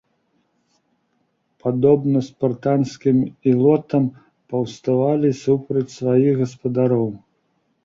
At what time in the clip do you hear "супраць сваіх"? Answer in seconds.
5.45-6.33